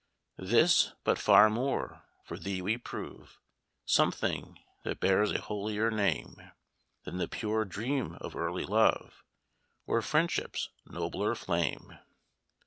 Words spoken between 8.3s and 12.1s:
early love, Or friendship's nobler flame.